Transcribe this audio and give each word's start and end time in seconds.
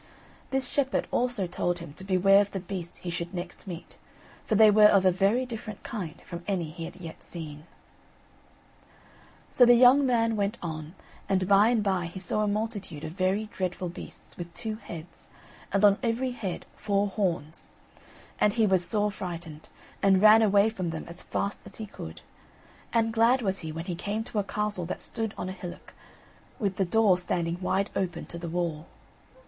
This 0.49 0.67
shepherd 0.67 1.07
also 1.11 1.45
told 1.45 1.77
him 1.77 1.93
to 1.93 2.03
beware 2.03 2.41
of 2.41 2.49
the 2.49 2.59
beasts 2.59 2.97
he 2.97 3.11
should 3.11 3.35
next 3.35 3.67
meet, 3.67 3.99
for 4.43 4.55
they 4.55 4.71
were 4.71 4.87
of 4.87 5.05
a 5.05 5.11
very 5.11 5.45
different 5.45 5.83
kind 5.83 6.19
from 6.25 6.43
any 6.47 6.71
he 6.71 6.85
had 6.85 6.95
yet 6.95 7.21
seen. 7.23 7.67
So 9.51 9.63
the 9.63 9.75
young 9.75 10.03
man 10.03 10.35
went 10.35 10.57
on, 10.59 10.95
and 11.29 11.47
by 11.47 11.67
and 11.67 11.83
by 11.83 12.07
he 12.07 12.19
saw 12.19 12.41
a 12.41 12.47
multitude 12.47 13.03
of 13.03 13.11
very 13.11 13.45
dreadful 13.53 13.89
beasts, 13.89 14.37
with 14.37 14.51
two 14.55 14.77
heads, 14.77 15.27
and 15.71 15.85
on 15.85 15.99
every 16.01 16.31
head 16.31 16.65
four 16.75 17.05
horns. 17.09 17.69
And 18.39 18.53
he 18.53 18.65
was 18.65 18.83
sore 18.83 19.11
frightened, 19.11 19.69
and 20.01 20.19
ran 20.19 20.41
away 20.41 20.71
from 20.71 20.89
them 20.89 21.05
as 21.07 21.21
fast 21.21 21.61
as 21.63 21.75
he 21.75 21.85
could; 21.85 22.21
and 22.91 23.13
glad 23.13 23.43
was 23.43 23.59
he 23.59 23.71
when 23.71 23.85
he 23.85 23.93
came 23.93 24.23
to 24.23 24.39
a 24.39 24.43
castle 24.43 24.87
that 24.87 25.03
stood 25.03 25.35
on 25.37 25.47
a 25.47 25.51
hillock, 25.53 25.93
with 26.57 26.77
the 26.77 26.85
door 26.85 27.19
standing 27.19 27.61
wide 27.61 27.91
open 27.95 28.25
to 28.25 28.39
the 28.39 28.49
wall. 28.49 28.87